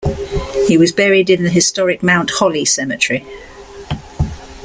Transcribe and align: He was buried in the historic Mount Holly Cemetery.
He 0.67 0.79
was 0.79 0.91
buried 0.91 1.29
in 1.29 1.43
the 1.43 1.49
historic 1.51 2.01
Mount 2.01 2.31
Holly 2.31 2.65
Cemetery. 2.65 3.23